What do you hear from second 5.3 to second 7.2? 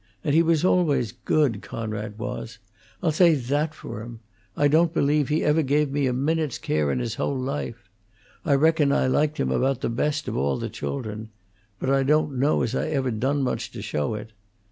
ever give me a minute's care in his